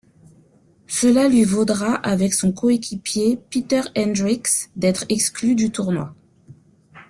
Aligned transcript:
Cela 0.87 1.27
lui 1.29 1.43
vaudra 1.43 1.93
avec 1.93 2.33
son 2.33 2.51
coéquipier 2.51 3.37
Pieter 3.51 3.81
Hendriks 3.95 4.71
d'être 4.75 5.05
exclu 5.09 5.53
du 5.53 5.69
tournoi. 5.69 6.15